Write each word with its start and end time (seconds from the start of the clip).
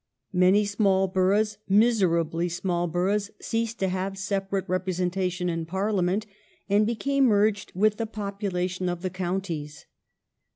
Many 0.33 0.65
small 0.65 1.07
boroughs, 1.07 1.59
miserably 1.69 2.49
small 2.49 2.87
boroughs, 2.87 3.29
ceased 3.39 3.77
to 3.81 3.87
have 3.87 4.17
separate 4.17 4.67
representation 4.67 5.47
in 5.47 5.67
Parliament 5.67 6.25
and 6.67 6.87
became 6.87 7.25
merged 7.25 7.71
into 7.75 7.97
the 7.97 8.07
population 8.07 8.89
of 8.89 9.03
the 9.03 9.11
coun 9.11 9.41
ties. 9.41 9.85